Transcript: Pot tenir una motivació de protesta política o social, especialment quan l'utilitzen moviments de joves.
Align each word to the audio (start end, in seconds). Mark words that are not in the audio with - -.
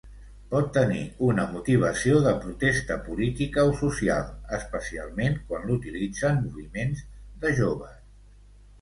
Pot 0.51 0.69
tenir 0.77 1.01
una 1.27 1.45
motivació 1.51 2.21
de 2.29 2.31
protesta 2.47 2.97
política 3.11 3.67
o 3.73 3.77
social, 3.83 4.27
especialment 4.61 5.39
quan 5.53 5.71
l'utilitzen 5.71 6.45
moviments 6.51 7.09
de 7.47 7.57
joves. 7.65 8.07